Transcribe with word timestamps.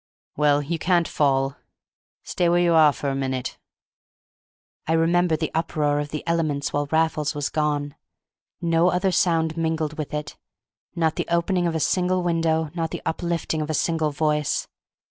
Well, 0.35 0.63
you 0.63 0.79
can't 0.79 1.07
fall; 1.07 1.57
stay 2.23 2.49
where 2.49 2.57
you 2.59 2.73
are 2.73 2.91
a 3.03 3.13
minute." 3.15 3.59
I 4.87 4.93
remember 4.93 5.37
the 5.37 5.51
uproar 5.53 5.99
of 5.99 6.09
the 6.09 6.23
elements 6.25 6.73
while 6.73 6.87
Raffles 6.91 7.35
was 7.35 7.49
gone; 7.51 7.93
no 8.59 8.89
other 8.89 9.11
sound 9.11 9.55
mingled 9.57 9.99
with 9.99 10.11
it; 10.15 10.37
not 10.95 11.17
the 11.17 11.27
opening 11.29 11.67
of 11.67 11.75
a 11.75 11.79
single 11.79 12.23
window, 12.23 12.71
not 12.73 12.89
the 12.89 13.03
uplifting 13.05 13.61
of 13.61 13.69
a 13.69 13.75
single 13.75 14.09
voice. 14.09 14.67